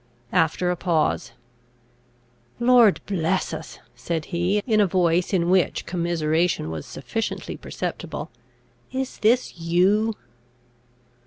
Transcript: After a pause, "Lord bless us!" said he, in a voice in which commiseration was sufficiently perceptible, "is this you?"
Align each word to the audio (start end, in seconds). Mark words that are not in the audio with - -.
After 0.33 0.71
a 0.71 0.75
pause, 0.75 1.33
"Lord 2.59 3.01
bless 3.05 3.53
us!" 3.53 3.77
said 3.93 4.25
he, 4.33 4.63
in 4.65 4.81
a 4.81 4.87
voice 4.87 5.31
in 5.31 5.47
which 5.51 5.85
commiseration 5.85 6.71
was 6.71 6.87
sufficiently 6.87 7.55
perceptible, 7.55 8.31
"is 8.91 9.19
this 9.19 9.59
you?" 9.59 10.15